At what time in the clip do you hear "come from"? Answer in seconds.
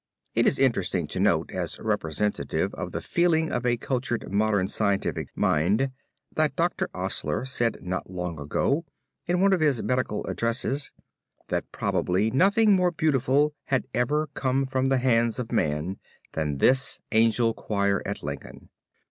14.33-14.87